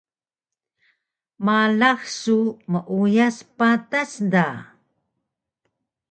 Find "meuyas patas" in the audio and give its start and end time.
2.71-4.11